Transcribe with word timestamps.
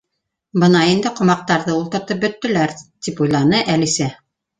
—Бына 0.61 0.79
инде 0.93 1.09
ҡомаҡтарҙы 1.19 1.71
ултыртып 1.79 2.23
бөттөләр, 2.23 2.73
—тип 2.79 3.21
уйланы 3.27 3.61
Әлисә. 3.75 4.09